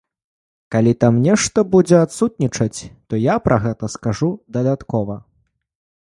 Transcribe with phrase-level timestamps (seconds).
[0.75, 2.79] Калі там нешта будзе адсутнічаць,
[3.11, 5.19] то я пра гэта скажу дадаткова.